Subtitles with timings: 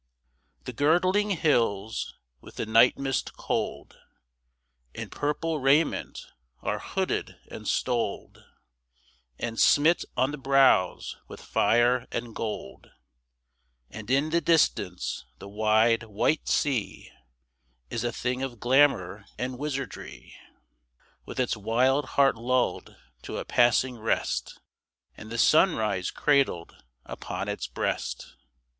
[0.63, 3.99] The girdling hills with the night mist cold
[4.95, 6.25] In purple raiment
[6.63, 8.43] are hooded and stoled
[9.37, 12.89] And smit on the brows with fire and gold;
[13.91, 17.11] And in the distance the wide, white sea
[17.91, 20.33] Is a thing of glamor and wizardry,
[21.27, 24.59] With its wild heart lulled to a passing rest,
[25.15, 26.73] And the sunrise cradled
[27.05, 28.35] upon its breast.